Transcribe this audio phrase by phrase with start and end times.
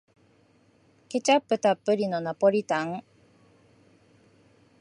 [1.09, 3.03] ケチャップたっぷりのナポリタン